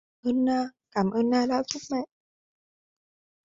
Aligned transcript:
Cảm 0.23 0.31
ơn 0.31 0.45
Na 0.45 0.69
Cảm 0.91 1.11
ơn 1.11 1.29
Na 1.29 1.45
đã 1.45 1.63
giúp 1.63 1.79
mẹ 1.91 2.03